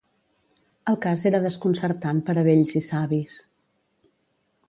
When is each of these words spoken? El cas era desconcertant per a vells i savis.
El 0.91 0.95
cas 1.03 1.25
era 1.31 1.41
desconcertant 1.43 2.23
per 2.29 2.35
a 2.41 2.47
vells 2.49 2.73
i 2.79 2.83
savis. 2.87 3.39